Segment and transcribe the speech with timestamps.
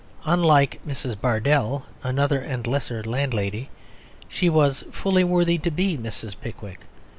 [0.25, 1.21] Unlike Mrs.
[1.21, 3.69] Bardell (another and lesser landlady)
[4.27, 6.33] she was fully worthy to be Mrs.
[6.41, 6.79] Pickwick.